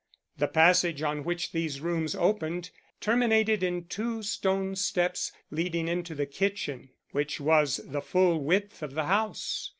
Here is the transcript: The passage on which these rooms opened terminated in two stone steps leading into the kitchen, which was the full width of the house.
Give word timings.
The 0.39 0.47
passage 0.47 1.03
on 1.03 1.23
which 1.23 1.51
these 1.51 1.79
rooms 1.79 2.15
opened 2.15 2.71
terminated 2.99 3.61
in 3.61 3.85
two 3.85 4.23
stone 4.23 4.75
steps 4.75 5.31
leading 5.51 5.87
into 5.87 6.15
the 6.15 6.25
kitchen, 6.25 6.89
which 7.11 7.39
was 7.39 7.77
the 7.85 8.01
full 8.01 8.43
width 8.43 8.81
of 8.81 8.95
the 8.95 9.05
house. 9.05 9.69